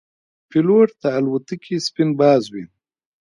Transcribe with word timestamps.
پیلوټ 0.49 0.89
د 1.01 1.03
الوتکې 1.17 1.75
سپین 1.87 2.09
باز 2.19 2.43
وي. 2.53 2.65